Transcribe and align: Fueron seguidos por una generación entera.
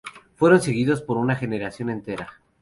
Fueron 0.33 0.59
seguidos 0.61 1.03
por 1.03 1.17
una 1.17 1.35
generación 1.35 1.91
entera. 1.91 2.27